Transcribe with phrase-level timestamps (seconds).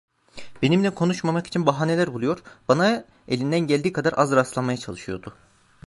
[0.61, 5.35] Benimle konuşmamak için bahaneler buluyor, bana elinden geldiği kadar az rastlamaya çalışıyordu.